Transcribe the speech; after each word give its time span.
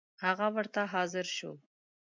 هغه 0.23 0.47
ورته 0.55 0.81
حاضر 0.93 1.25
شو. 1.37 1.51